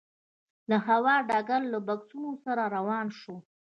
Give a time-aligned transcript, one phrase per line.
[0.69, 3.37] له هوايي ډګره له بکسونو سره روان شوو.